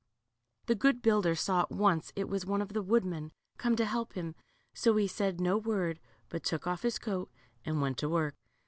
The 0.65 0.73
good 0.73 1.03
builder 1.03 1.35
saw 1.35 1.61
at 1.61 1.69
once 1.69 2.11
it 2.15 2.27
was 2.27 2.43
one 2.43 2.59
of 2.59 2.69
the 2.73 2.81
wood 2.81 3.05
men, 3.05 3.31
come 3.59 3.75
to 3.75 3.85
help 3.85 4.13
him, 4.13 4.33
so 4.73 4.95
he 4.95 5.07
said 5.07 5.39
no 5.39 5.59
word, 5.59 5.99
but 6.27 6.43
took 6.43 6.65
off 6.65 6.81
his 6.81 6.97
coat, 6.97 7.29
and 7.65 7.83
went 7.83 7.99
to 7.99 8.09
work. 8.09 8.35